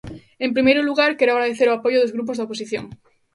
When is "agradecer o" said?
1.33-1.75